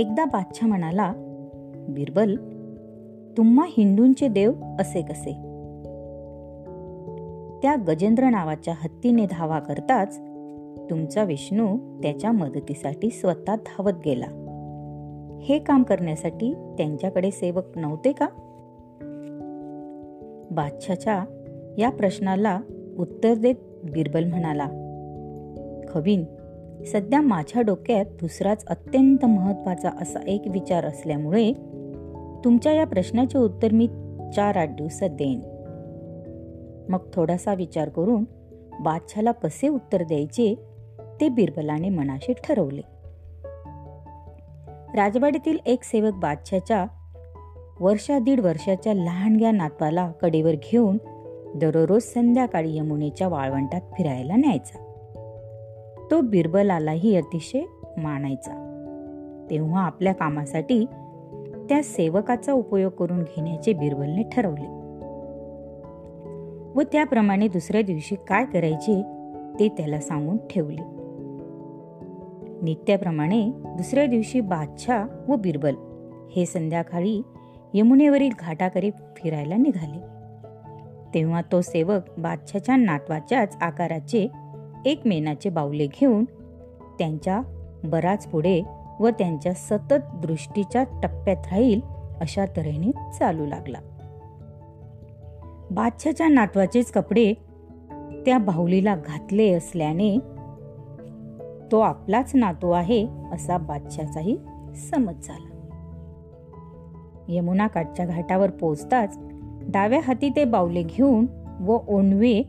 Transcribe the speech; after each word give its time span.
एकदा 0.00 0.24
बादशाह 0.24 0.68
म्हणाला 0.68 1.12
बिरबल 1.88 2.36
तुम्हा 3.36 3.66
हिंदूंचे 3.68 4.28
देव 4.28 4.52
असे 4.80 5.02
कसे? 5.02 5.32
त्या 7.62 7.74
गजेंद्र 7.88 8.30
नावाच्या 8.30 8.74
हत्तीने 8.76 9.26
धावा 9.30 9.58
करताच 9.58 10.18
तुमचा 10.90 11.22
विष्णू 11.22 11.76
त्याच्या 12.02 12.32
मदतीसाठी 12.32 13.10
स्वतः 13.10 13.54
धावत 13.54 13.92
गेला. 14.06 14.26
हे 15.42 15.58
काम 15.58 15.82
करण्यासाठी 15.82 16.54
त्यांच्याकडे 16.54 17.30
सेवक 17.30 17.78
नव्हते 17.78 18.12
का? 18.12 18.26
बादशाच्या 20.50 21.24
या 21.78 21.90
प्रश्नाला 21.90 22.60
उत्तर 22.98 23.34
देत 23.34 23.54
बिरबल 23.84 24.24
म्हणाला 24.24 24.66
खवीन 25.88 26.24
सध्या 26.86 27.20
माझ्या 27.20 27.62
डोक्यात 27.62 28.04
दुसराच 28.04 28.64
अत्यंत 28.66 29.24
महत्त्वाचा 29.24 29.90
असा 30.00 30.20
एक 30.26 30.42
विचार 30.46 30.84
असल्यामुळे 30.84 31.52
तुमच्या 32.44 32.72
या 32.72 32.86
प्रश्नाचे 32.86 33.38
उत्तर 33.38 33.72
मी 33.72 33.86
चार 34.36 34.56
आठ 34.56 34.68
दिवसात 34.68 35.08
देईन. 35.08 35.40
मग 36.88 36.98
थोडासा 37.12 37.54
विचार 37.54 37.88
करून 37.88 38.24
बादशाला 38.80 39.32
कसे 39.32 39.68
उत्तर 39.68 40.02
द्यायचे 40.02 40.54
ते 41.20 41.28
बिरबलाने 41.28 41.88
मनाशी 41.88 42.32
ठरवले. 42.32 42.82
राजवाडीतील 44.94 45.58
एक 45.66 45.82
सेवक 45.82 46.12
बादशाच्या 46.12 46.86
वर्षा 47.80 48.18
दीड 48.18 48.40
वर्षाच्या 48.40 48.94
लहानग्या 48.94 49.50
नातवाला 49.50 50.12
कडेवर 50.22 50.54
घेऊन 50.62 50.98
दररोज 51.54 52.02
संध्याकाळी 52.02 52.76
यमुनेच्या 52.76 53.28
वाळवंटात 53.28 53.80
फिरायला 53.80 54.36
न्यायचा. 54.36 54.89
तो 56.10 56.20
बिरबलालाही 56.20 57.16
अतिशय 57.16 57.60
मानायचा. 57.96 58.66
तेव्हा 59.50 59.84
आपल्या 59.84 60.14
कामासाठी 60.14 60.84
त्या 61.68 61.82
सेवकाचा 61.82 62.52
उपयोग 62.52 62.92
करून 62.92 63.22
घेण्याचे 63.22 63.72
बिरबलने 63.72 64.22
ठरवले. 64.22 64.80
व 66.74 66.82
त्याप्रमाणे 66.82 67.48
दुसऱ्या 67.48 67.82
दिवशी 67.82 68.14
काय 68.28 68.44
करायचे 68.44 69.02
ते 69.60 69.68
त्याला 69.68 70.00
सांगून 70.00 70.36
ठेवले. 70.50 70.82
नित्याप्रमाणे 72.62 73.50
दुसऱ्या 73.56 74.06
दिवशी 74.06 74.40
बादशाह 74.40 75.06
व 75.28 75.36
बिरबल 75.36 75.74
हे 76.36 76.46
संध्याकाळी 76.46 77.22
यमुनेवरील 77.74 78.32
घाटाकडे 78.38 78.90
फिरायला 78.90 79.56
निघाले. 79.56 80.00
तेव्हा 81.14 81.42
तो 81.52 81.60
सेवक 81.60 82.18
बादशाच्या 82.18 82.76
नातवाच्याच 82.76 83.56
आकाराचे 83.60 84.28
एक 84.84 85.00
मेनाचे 85.04 85.48
बावले 85.48 85.86
घेऊन 85.86 86.24
त्यांच्या 86.98 87.42
बराच 87.84 88.26
पुढे 88.26 88.62
व 89.00 89.08
त्यांच्या 89.08 89.52
सतत 89.52 90.16
दृष्टीच्या 90.22 90.82
टप्प्यात 90.82 91.36
राहील 91.36 91.80
अशा 92.20 92.44
तऱ्हेने 92.56 92.90
चालू 92.90 93.46
लागला. 93.46 93.78
बादशाच्या 95.70 96.28
नातवाचेच 96.28 96.92
कपडे 96.92 97.32
त्या 98.26 98.38
बाहुलीला 98.38 98.96
घातले 98.96 99.52
असल्याने 99.52 100.18
तो 101.72 101.80
आपलाच 101.80 102.30
नातू 102.34 102.70
आहे 102.70 103.06
असा 103.32 103.58
बादशाचाही 103.58 104.36
समज 104.74 105.14
झाला. 105.22 105.46
यमुना 107.28 107.66
काठच्या 107.66 108.06
घाटावर 108.06 108.50
पोचताच 108.50 109.18
डाव्या 109.68 110.00
हाती 110.06 110.30
ते 110.36 110.44
बावले 110.44 110.82
घेऊन 110.82 111.26
व 111.60 111.78
ओणवे 111.88 112.42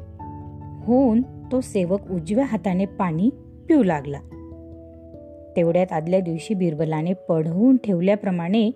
होऊन 0.85 1.21
तो 1.51 1.61
सेवक 1.61 1.99
उजव्या 2.11 2.45
हाताने 2.45 2.85
पाणी 2.85 3.29
पिऊ 3.67 3.83
लागला. 3.83 4.19
तेवढ्यात 5.57 5.91
आदल्या 5.91 6.19
दिवशी 6.19 6.53
बिरबलाने 6.53 7.13
पढवून 7.13 7.77
ठेवल्याप्रमाणे 7.77 8.71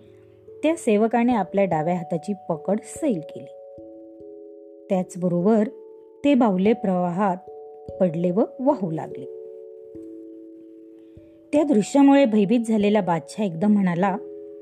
त्या 0.63 0.75
सेवकाने 0.75 1.33
आपल्या 1.33 1.65
डाव्या 1.65 1.95
हाताची 1.95 2.33
पकड 2.49 2.79
सैल 2.83 3.19
केली. 3.19 3.81
त्याचबरोबर 4.89 5.67
ते 6.23 6.33
बाहुले 6.33 6.73
प्रवाहात 6.73 7.37
पडले 7.99 8.31
व 8.31 8.41
वाहू 8.59 8.91
लागले. 8.91 9.25
त्या 11.53 11.63
दृश्यामुळे 11.63 12.25
भयभीत 12.25 12.59
झालेला 12.67 13.01
बादशाह 13.01 13.45
एकदम 13.45 13.73
म्हणाला 13.73 14.17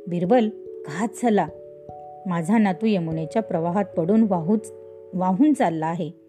बिरबल 0.07 0.50
घात 0.85 1.07
झाला. 1.24 1.47
माझा 2.25 2.57
नातू 2.57 2.85
यमुनेच्या 2.85 3.41
प्रवाहात 3.41 3.85
पडून 3.85 4.25
वाहूच 4.30 4.74
वाहून 5.13 5.53
चालला 5.53 5.88
आहे. 5.88 6.22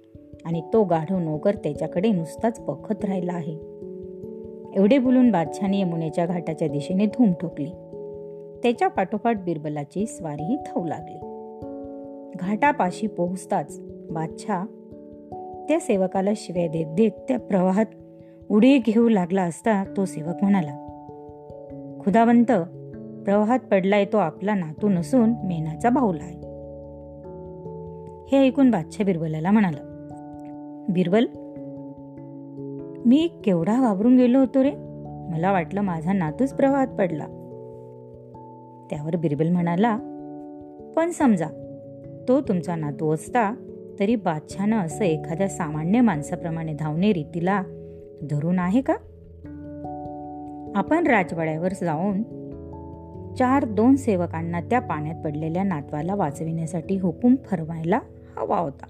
आणि 0.45 0.63
तो 0.73 0.85
गाढव 0.85 1.19
नोकर 1.19 1.55
त्याच्याकडे 1.55 2.11
नुसताच 2.11 2.61
बघत 2.61 3.05
राहिला 3.05 3.33
आहे. 3.33 3.53
एवढे 4.75 4.99
बोलून 4.99 5.31
बादशाने 5.31 5.81
यमुनेच्या 5.81 6.27
घाटाच्या 6.27 6.69
दिशेने 6.69 7.07
धूम 7.07 7.33
ठोकली. 7.33 7.71
त्याच्या 8.63 8.89
पाठोपाठ 8.89 9.41
बिरबलाची 9.45 10.07
स्वारीही 10.07 10.57
थाऊ 10.57 10.87
लागली. 10.87 11.19
घाटापाशी 12.37 13.07
पोहोचताच 13.07 13.81
बादशाह 14.11 14.67
त्या 15.69 15.81
सेवकाला 15.81 16.31
शिव्या 16.37 16.67
देत 16.67 16.87
देत 16.87 17.11
त्या 17.11 17.39
प्रवाहात 17.39 17.87
उडी 18.51 18.79
घेऊ 18.79 19.09
लागला 19.09 19.43
असता 19.43 19.85
तो 19.97 20.05
सेवक 20.05 20.35
म्हणाला 20.43 20.81
खुदावंत 22.05 22.53
प्रवाहात 23.25 23.59
पडलाय 23.59 24.05
तो 24.05 24.17
आपला 24.17 24.55
नातू 24.55 24.89
नसून 24.89 25.35
मेनाचा 25.45 25.91
भाऊला 25.91 26.25
आहे. 26.25 26.39
हे 28.33 28.47
ऐकून 28.47 28.71
बादशाह 28.71 29.07
बिरबलाला 29.07 29.51
म्हणाला 29.51 29.94
बिरबल 30.89 31.27
मी 33.07 33.29
केवढा 33.45 33.81
घाबरून 33.81 34.17
गेलो 34.17 34.39
होतो 34.39 34.63
रे? 34.63 34.71
मला 35.31 35.53
वाटलं 35.53 35.81
माझा 35.81 36.13
नातूच 36.13 36.55
प्रवाहात 36.55 36.87
पडला. 36.87 37.27
त्यावर 38.91 39.17
बिरबल 39.17 39.49
म्हणाला 39.49 39.97
पण 40.97 41.11
समजा 41.11 41.47
तो 42.29 42.41
तुमचा 42.41 42.77
नातू 42.77 43.13
असता 43.13 43.55
तरी 44.01 44.17
बादशानं 44.17 44.77
असं 44.77 45.05
एखाद्या 45.05 45.49
सामान्य 45.49 46.01
माणसाप्रमाणे 46.01 46.75
धावणे 46.75 47.13
रीतीला 47.13 47.63
धरून 48.31 48.59
आहे 48.59 48.81
का? 48.81 48.95
आपण 50.75 51.07
राजवाड्यावर 51.07 51.73
जाऊन 51.73 52.23
चार 53.35 53.65
दोन 53.65 53.97
सेवकांना 53.97 54.61
त्या 54.61 54.81
पाण्यात 54.81 55.25
पडलेल्या 55.25 55.63
नातवाला 55.63 56.15
वाचविण्यासाठी 56.15 56.99
हुकूम 56.99 57.37
फरवायला 57.37 57.99
हवा 58.37 58.59
होता. 58.59 58.87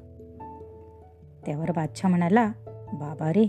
त्यावर 1.47 1.71
बादशाह 1.71 2.11
म्हणाला 2.11 2.53
बाबा 2.93 3.33
रे 3.33 3.47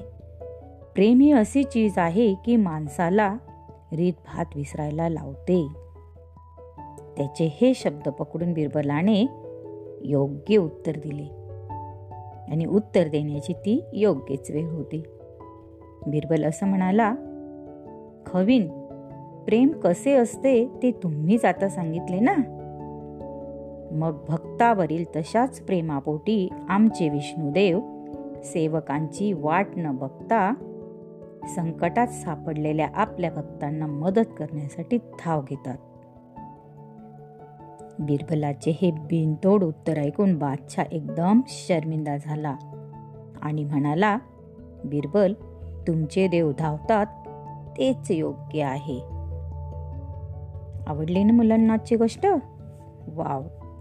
प्रेम 0.96 1.20
ही 1.20 1.32
अशी 1.32 1.64
चीज 1.64 1.98
आहे 1.98 2.34
की 2.46 2.56
माणसाला 2.56 3.38
रीत 3.94 4.14
भात 4.14 4.46
विसरायला 4.56 5.10
लावते. 5.10 5.68
त्याचे 7.18 7.58
हे 7.62 7.74
शब्द 7.74 8.10
पकडून 8.10 8.54
बिरबलाने 8.54 9.28
योग्य 10.02 10.58
उत्तर 10.58 10.92
दिले 10.96 11.28
आणि 12.52 12.66
उत्तर 12.66 13.08
देण्याची 13.08 13.54
ती 13.54 13.84
योग्यच 13.94 14.52
वेळ 14.52 14.70
होती. 14.70 15.04
बिरबल 16.08 16.44
असं 16.44 16.68
म्हणाला 16.68 17.16
खवीन 18.26 18.68
प्रेम 19.46 19.72
कसे 19.72 20.14
असते 20.14 20.68
ते 20.84 20.92
तुम्हीच 20.92 21.46
आता 21.46 21.70
सांगितले 21.70 22.20
ना? 22.20 22.36
मग 23.96 24.26
भक्तावरील 24.28 25.06
तशाच 25.16 25.62
प्रेमापोटी 25.62 26.50
आमचे 26.70 27.10
विष्णुदेव 27.10 27.80
सेवकांची 28.44 29.34
वाट 29.34 29.68
न 29.78 29.96
बघता 29.96 30.54
संकटात 31.56 32.08
सापडलेल्या 32.08 32.88
आपल्या 32.94 33.32
भक्तांना 33.32 33.88
मदत 33.88 34.28
करण्यासाठी 34.38 34.98
धाव 34.98 35.42
घेतात. 35.42 35.78
बिरबलाचे 38.00 38.78
हे 38.82 38.92
बिनतोड 38.92 39.64
उत्तर 39.64 39.98
ऐकून 39.98 40.38
बादशाह 40.38 40.86
एकदम 40.92 41.42
शर्मिंदा 41.48 42.18
झाला 42.18 42.56
आणि 43.42 43.64
म्हणाला 43.64 44.18
बिरबल 44.86 45.34
तुमचे 45.88 46.28
देव 46.28 46.52
धावतात 46.60 47.06
तेच 47.78 48.12
योग्य 48.12 48.64
आहे. 48.64 49.00
आवडली 50.88 51.24
ना 51.24 51.34
मुलांनाची 51.34 51.96
गोष्ट? 51.96 52.26
वाव 53.08 53.42